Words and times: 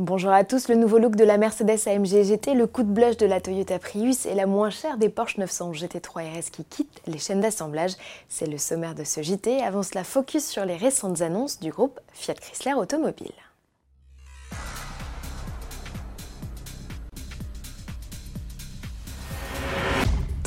Bonjour 0.00 0.30
à 0.30 0.44
tous, 0.44 0.68
le 0.68 0.76
nouveau 0.76 0.96
look 0.96 1.14
de 1.14 1.24
la 1.24 1.36
Mercedes 1.36 1.86
AMG 1.86 2.22
GT, 2.22 2.54
le 2.54 2.66
coup 2.66 2.84
de 2.84 2.88
blush 2.90 3.18
de 3.18 3.26
la 3.26 3.38
Toyota 3.38 3.78
Prius 3.78 4.24
et 4.24 4.32
la 4.32 4.46
moins 4.46 4.70
chère 4.70 4.96
des 4.96 5.10
Porsche 5.10 5.36
900 5.36 5.72
GT3 5.72 6.38
RS 6.38 6.50
qui 6.50 6.64
quittent 6.64 7.02
les 7.06 7.18
chaînes 7.18 7.42
d'assemblage. 7.42 7.92
C'est 8.30 8.46
le 8.46 8.56
sommaire 8.56 8.94
de 8.94 9.04
ce 9.04 9.20
JT. 9.20 9.62
Avant 9.62 9.82
cela, 9.82 10.02
focus 10.02 10.46
sur 10.46 10.64
les 10.64 10.78
récentes 10.78 11.20
annonces 11.20 11.60
du 11.60 11.70
groupe 11.70 12.00
Fiat 12.14 12.32
Chrysler 12.32 12.72
Automobile. 12.72 13.34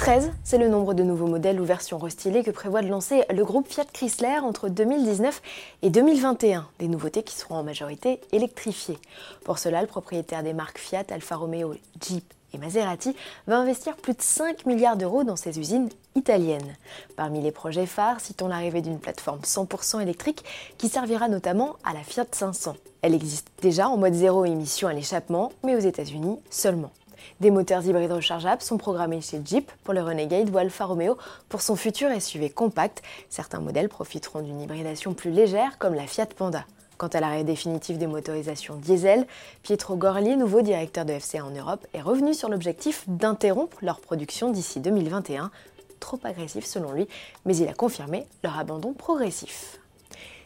13, 0.03 0.33
c'est 0.43 0.57
le 0.57 0.67
nombre 0.67 0.93
de 0.93 1.01
nouveaux 1.01 1.27
modèles 1.27 1.61
ou 1.61 1.63
versions 1.63 1.97
restylées 1.97 2.43
que 2.43 2.51
prévoit 2.51 2.81
de 2.81 2.89
lancer 2.89 3.23
le 3.33 3.45
groupe 3.45 3.69
Fiat 3.69 3.85
Chrysler 3.85 4.39
entre 4.39 4.67
2019 4.67 5.41
et 5.81 5.89
2021, 5.89 6.67
des 6.79 6.89
nouveautés 6.89 7.23
qui 7.23 7.33
seront 7.33 7.55
en 7.55 7.63
majorité 7.63 8.19
électrifiées. 8.33 8.97
Pour 9.45 9.59
cela, 9.59 9.79
le 9.79 9.87
propriétaire 9.87 10.43
des 10.43 10.51
marques 10.51 10.77
Fiat, 10.77 11.05
Alfa 11.09 11.37
Romeo, 11.37 11.75
Jeep 12.01 12.25
et 12.53 12.57
Maserati 12.57 13.15
va 13.47 13.59
investir 13.59 13.95
plus 13.95 14.11
de 14.11 14.21
5 14.21 14.65
milliards 14.65 14.97
d'euros 14.97 15.23
dans 15.23 15.37
ses 15.37 15.57
usines 15.57 15.87
italiennes. 16.15 16.75
Parmi 17.15 17.41
les 17.41 17.53
projets 17.53 17.85
phares, 17.85 18.19
citons 18.19 18.49
l'arrivée 18.49 18.81
d'une 18.81 18.99
plateforme 18.99 19.39
100% 19.39 20.01
électrique 20.01 20.43
qui 20.77 20.89
servira 20.89 21.29
notamment 21.29 21.77
à 21.85 21.93
la 21.93 22.03
Fiat 22.03 22.27
500. 22.29 22.75
Elle 23.03 23.13
existe 23.13 23.47
déjà 23.61 23.87
en 23.87 23.95
mode 23.95 24.15
zéro 24.15 24.43
émission 24.43 24.89
à 24.89 24.93
l'échappement, 24.93 25.53
mais 25.63 25.77
aux 25.77 25.79
États-Unis 25.79 26.39
seulement. 26.49 26.91
Des 27.39 27.51
moteurs 27.51 27.85
hybrides 27.85 28.11
rechargeables 28.11 28.61
sont 28.61 28.77
programmés 28.77 29.21
chez 29.21 29.41
Jeep 29.43 29.71
pour 29.83 29.93
le 29.93 30.01
Renegade 30.01 30.49
ou 30.49 30.57
Alfa 30.57 30.85
Romeo 30.85 31.17
pour 31.49 31.61
son 31.61 31.75
futur 31.75 32.09
SUV 32.19 32.49
compact. 32.49 33.01
Certains 33.29 33.59
modèles 33.59 33.89
profiteront 33.89 34.41
d'une 34.41 34.61
hybridation 34.61 35.13
plus 35.13 35.31
légère 35.31 35.77
comme 35.77 35.93
la 35.93 36.07
Fiat 36.07 36.27
Panda. 36.27 36.65
Quant 36.97 37.07
à 37.07 37.19
l'arrêt 37.19 37.43
définitif 37.43 37.97
des 37.97 38.07
motorisations 38.07 38.75
diesel, 38.75 39.25
Pietro 39.63 39.95
Gorli, 39.95 40.37
nouveau 40.37 40.61
directeur 40.61 41.05
de 41.05 41.17
FCA 41.19 41.43
en 41.43 41.51
Europe, 41.51 41.85
est 41.93 42.01
revenu 42.01 42.33
sur 42.33 42.49
l'objectif 42.49 43.03
d'interrompre 43.07 43.77
leur 43.81 43.99
production 43.99 44.51
d'ici 44.51 44.79
2021, 44.79 45.51
trop 45.99 46.19
agressif 46.23 46.65
selon 46.65 46.91
lui, 46.91 47.07
mais 47.45 47.57
il 47.57 47.67
a 47.67 47.73
confirmé 47.73 48.25
leur 48.43 48.57
abandon 48.59 48.93
progressif. 48.93 49.79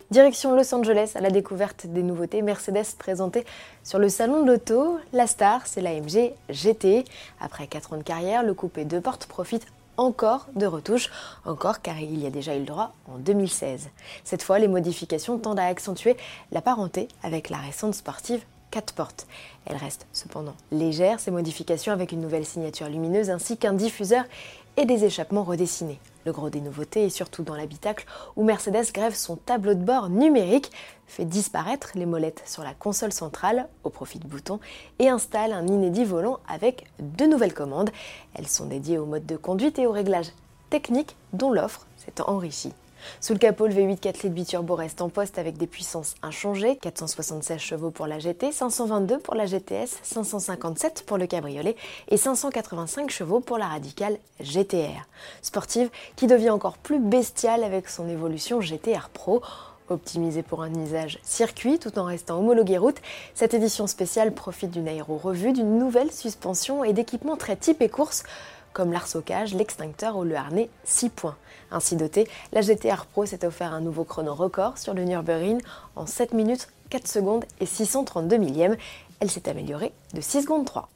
Direction 0.10 0.56
Los 0.56 0.74
Angeles 0.74 1.12
à 1.16 1.20
la 1.20 1.30
découverte 1.30 1.86
des 1.86 2.02
nouveautés 2.02 2.42
Mercedes 2.42 2.96
présentées 2.98 3.46
sur 3.84 4.00
le 4.00 4.08
salon 4.08 4.44
de 4.44 4.48
l'auto. 4.48 4.98
La 5.12 5.28
star, 5.28 5.68
c'est 5.68 5.82
l'AMG 5.82 6.32
GT. 6.50 7.04
Après 7.42 7.68
4 7.68 7.92
ans 7.92 7.98
de 7.98 8.04
carrière, 8.04 8.42
le 8.42 8.54
coupé 8.54 8.86
deux 8.86 9.02
portes 9.02 9.26
profite 9.26 9.68
encore 9.98 10.48
de 10.56 10.66
retouches, 10.66 11.12
encore 11.44 11.82
car 11.82 12.00
il 12.00 12.24
y 12.24 12.26
a 12.26 12.30
déjà 12.30 12.56
eu 12.56 12.60
le 12.60 12.66
droit 12.66 12.94
en 13.12 13.18
2016. 13.18 13.90
Cette 14.24 14.44
fois, 14.44 14.60
les 14.60 14.70
modifications 14.70 15.40
tendent 15.40 15.60
à 15.60 15.66
accentuer 15.66 16.16
la 16.54 16.62
parenté 16.62 17.10
avec 17.22 17.50
la 17.50 17.58
récente 17.58 17.94
sportive 17.94 18.46
4 18.72 18.94
portes. 18.94 19.28
Elle 19.66 19.76
reste 19.76 20.08
cependant 20.14 20.56
légère, 20.72 21.20
ces 21.20 21.32
modifications 21.32 21.92
avec 21.92 22.14
une 22.14 22.22
nouvelle 22.22 22.46
signature 22.46 22.88
lumineuse 22.88 23.30
ainsi 23.30 23.58
qu'un 23.58 23.74
diffuseur 23.74 24.24
et 24.78 24.86
des 24.86 25.04
échappements 25.04 25.44
redessinés. 25.44 26.00
Le 26.28 26.34
gros 26.34 26.50
des 26.50 26.60
nouveautés 26.60 27.06
est 27.06 27.10
surtout 27.10 27.44
dans 27.44 27.56
l'habitacle 27.56 28.06
où 28.36 28.44
Mercedes 28.44 28.92
grève 28.94 29.16
son 29.16 29.38
tableau 29.38 29.76
de 29.76 29.82
bord 29.82 30.10
numérique, 30.10 30.74
fait 31.06 31.24
disparaître 31.24 31.92
les 31.96 32.06
molettes 32.06 32.44
sur 32.46 32.64
la 32.64 32.74
console 32.74 33.14
centrale 33.14 33.70
au 33.86 33.90
profit 33.90 34.20
de 34.20 34.28
boutons 34.28 34.60
et 35.00 35.08
installe 35.08 35.54
un 35.54 35.66
inédit 35.66 36.04
volant 36.04 36.42
avec 36.50 36.84
deux 37.00 37.28
nouvelles 37.28 37.54
commandes. 37.54 37.92
Elles 38.34 38.50
sont 38.50 38.66
dédiées 38.66 38.98
au 38.98 39.06
mode 39.06 39.26
de 39.26 39.38
conduite 39.38 39.80
et 39.80 39.88
au 39.88 39.94
réglage 39.94 40.34
technique 40.70 41.16
dont 41.32 41.54
l'offre 41.54 41.88
s'est 41.96 42.22
enrichie. 42.22 42.74
Sous 43.20 43.34
le 43.34 43.40
capot, 43.40 43.68
le 43.68 43.74
V8 43.74 44.00
4 44.00 44.24
litres 44.24 44.36
biturbo 44.36 44.76
reste 44.76 45.02
en 45.02 45.10
poste 45.10 45.38
avec 45.38 45.58
des 45.58 45.68
puissances 45.68 46.16
inchangées, 46.22 46.78
476 46.78 47.60
chevaux 47.60 47.92
pour 47.92 48.08
la 48.08 48.20
GT, 48.20 48.52
522 48.52 49.20
pour 49.20 49.36
la 49.36 49.46
GTS, 49.46 50.00
557 50.04 51.04
pour 51.06 51.18
le 51.18 51.28
cabriolet 51.28 51.76
et 52.10 52.18
585 52.18 53.10
chevaux 53.10 53.40
pour 53.40 53.58
la 53.58 53.68
radicale 53.68 54.18
GTR. 54.40 55.08
Sportive 55.42 55.90
qui 56.16 56.28
devient 56.28 56.50
encore 56.50 56.78
plus 56.78 57.00
bestiale 57.00 57.64
avec 57.64 57.90
son 57.90 58.08
évolution 58.08 58.62
GTR 58.62 59.10
Pro. 59.10 59.42
Optimisée 59.90 60.44
pour 60.44 60.64
un 60.64 60.74
usage 60.74 61.18
circuit 61.24 61.80
tout 61.80 61.98
en 61.98 62.04
restant 62.04 62.40
homologuée 62.40 62.78
route, 62.78 62.98
cette 63.34 63.54
édition 63.54 63.88
spéciale 63.88 64.34
profite 64.34 64.72
d'une 64.72 64.90
aéro-revue, 64.90 65.54
d'une 65.54 65.80
nouvelle 65.80 66.12
suspension 66.12 66.84
et 66.84 66.92
d'équipements 66.92 67.38
très 67.38 67.56
type 67.56 67.82
et 67.82 67.88
course 67.88 68.24
comme 68.78 68.92
l'arsocage, 68.92 69.56
l'extincteur 69.56 70.18
ou 70.18 70.24
le 70.24 70.36
harnais 70.36 70.70
6 70.84 71.10
points. 71.10 71.36
Ainsi 71.72 71.96
doté, 71.96 72.28
la 72.54 72.62
GTR 72.62 73.08
Pro 73.08 73.26
s'est 73.26 73.44
offert 73.44 73.74
un 73.74 73.82
nouveau 73.82 74.04
chrono 74.04 74.36
record 74.36 74.78
sur 74.78 74.94
le 74.94 75.04
Nürburgring 75.04 75.60
en 75.96 76.06
7 76.06 76.36
minutes 76.36 76.68
4 76.92 77.08
secondes 77.08 77.46
et 77.60 77.66
632 77.66 78.38
millièmes. 78.38 78.78
Elle 79.20 79.32
s'est 79.32 79.50
améliorée 79.50 79.94
de 80.14 80.22
6 80.22 80.44
secondes 80.44 80.66
3. 80.66 80.90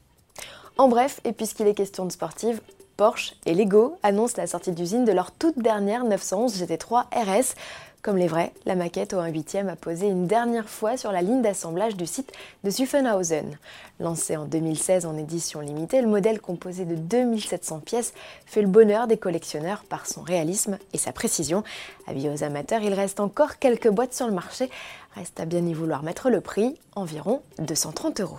En 0.78 0.90
bref, 0.90 1.22
et 1.24 1.34
puisqu'il 1.34 1.66
est 1.66 1.74
question 1.74 2.06
de 2.06 2.12
sportive, 2.12 2.62
Porsche 3.02 3.34
et 3.48 3.56
Lego 3.56 3.98
annoncent 4.04 4.36
la 4.38 4.46
sortie 4.46 4.74
d'usine 4.74 5.06
de 5.06 5.12
leur 5.12 5.32
toute 5.32 5.58
dernière 5.58 6.04
911 6.04 6.62
GT3 6.62 7.06
RS. 7.12 7.56
Comme 8.04 8.18
les 8.18 8.28
vrais, 8.28 8.54
la 8.68 8.76
maquette 8.76 9.16
au 9.16 9.18
1 9.18 9.30
8 9.30 9.56
a 9.68 9.76
posé 9.76 10.06
une 10.06 10.28
dernière 10.28 10.70
fois 10.70 10.98
sur 10.98 11.12
la 11.12 11.24
ligne 11.24 11.42
d'assemblage 11.42 11.98
du 11.98 12.06
site 12.06 12.32
de 12.64 12.70
Suffenhausen. 12.70 13.58
Lancé 14.00 14.38
en 14.38 14.46
2016 14.46 15.08
en 15.08 15.18
édition 15.18 15.62
limitée, 15.62 16.00
le 16.04 16.08
modèle 16.10 16.40
composé 16.40 16.86
de 16.86 16.94
2700 16.94 17.80
pièces 17.80 18.14
fait 18.46 18.62
le 18.62 18.68
bonheur 18.68 19.08
des 19.08 19.18
collectionneurs 19.18 19.84
par 19.90 20.06
son 20.06 20.22
réalisme 20.22 20.78
et 20.94 21.00
sa 21.00 21.12
précision. 21.12 21.64
Avis 22.06 22.30
aux 22.30 22.44
amateurs, 22.44 22.84
il 22.84 22.94
reste 22.94 23.20
encore 23.20 23.58
quelques 23.58 23.90
boîtes 23.90 24.14
sur 24.14 24.28
le 24.28 24.34
marché. 24.34 24.70
Reste 25.16 25.40
à 25.40 25.46
bien 25.46 25.66
y 25.66 25.74
vouloir 25.74 26.04
mettre 26.04 26.30
le 26.30 26.40
prix, 26.40 26.78
environ 26.96 27.42
230 27.58 28.22
euros. 28.22 28.38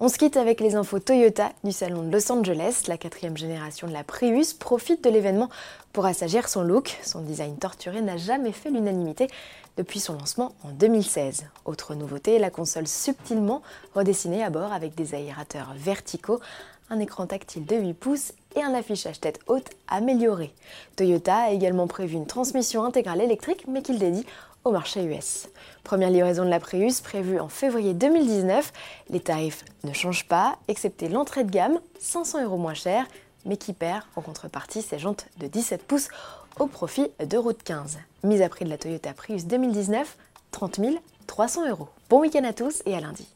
On 0.00 0.08
se 0.08 0.18
quitte 0.18 0.36
avec 0.36 0.60
les 0.60 0.74
infos 0.74 0.98
Toyota 0.98 1.52
du 1.62 1.70
salon 1.70 2.02
de 2.02 2.10
Los 2.10 2.32
Angeles. 2.32 2.82
La 2.88 2.98
quatrième 2.98 3.36
génération 3.36 3.86
de 3.86 3.92
la 3.92 4.02
Prius 4.02 4.52
profite 4.52 5.04
de 5.04 5.08
l'événement 5.08 5.48
pour 5.92 6.04
assagir 6.04 6.48
son 6.48 6.62
look. 6.62 6.98
Son 7.04 7.20
design 7.20 7.56
torturé 7.56 8.00
n'a 8.00 8.16
jamais 8.16 8.50
fait 8.50 8.70
l'unanimité 8.70 9.28
depuis 9.76 10.00
son 10.00 10.14
lancement 10.14 10.52
en 10.64 10.70
2016. 10.70 11.44
Autre 11.64 11.94
nouveauté, 11.94 12.40
la 12.40 12.50
console 12.50 12.88
subtilement 12.88 13.62
redessinée 13.94 14.42
à 14.42 14.50
bord 14.50 14.72
avec 14.72 14.96
des 14.96 15.14
aérateurs 15.14 15.72
verticaux, 15.76 16.40
un 16.90 16.98
écran 16.98 17.28
tactile 17.28 17.64
de 17.64 17.76
8 17.76 17.94
pouces 17.94 18.32
et 18.56 18.62
un 18.62 18.74
affichage 18.74 19.20
tête 19.20 19.38
haute 19.46 19.70
amélioré. 19.86 20.52
Toyota 20.96 21.36
a 21.36 21.50
également 21.50 21.86
prévu 21.86 22.16
une 22.16 22.26
transmission 22.26 22.82
intégrale 22.82 23.20
électrique 23.20 23.66
mais 23.68 23.82
qu'il 23.82 24.00
dédie 24.00 24.26
au 24.64 24.70
marché 24.70 25.04
US. 25.04 25.48
Première 25.82 26.10
livraison 26.10 26.44
de 26.44 26.50
la 26.50 26.60
Prius 26.60 27.00
prévue 27.00 27.38
en 27.38 27.48
février 27.48 27.94
2019. 27.94 28.72
Les 29.10 29.20
tarifs 29.20 29.64
ne 29.84 29.92
changent 29.92 30.26
pas, 30.26 30.58
excepté 30.68 31.08
l'entrée 31.08 31.44
de 31.44 31.50
gamme, 31.50 31.78
500 32.00 32.44
euros 32.44 32.56
moins 32.56 32.74
cher, 32.74 33.06
mais 33.44 33.56
qui 33.56 33.72
perd 33.72 34.02
en 34.16 34.22
contrepartie 34.22 34.82
ses 34.82 34.98
jantes 34.98 35.26
de 35.38 35.46
17 35.46 35.82
pouces 35.82 36.08
au 36.58 36.66
profit 36.66 37.08
de 37.18 37.36
Route 37.36 37.62
15. 37.62 37.98
Mise 38.22 38.42
à 38.42 38.48
prix 38.48 38.64
de 38.64 38.70
la 38.70 38.78
Toyota 38.78 39.12
Prius 39.12 39.46
2019, 39.46 40.16
30 40.50 40.80
300 41.26 41.68
euros. 41.68 41.88
Bon 42.08 42.20
week-end 42.20 42.44
à 42.44 42.52
tous 42.52 42.82
et 42.86 42.94
à 42.94 43.00
lundi. 43.00 43.33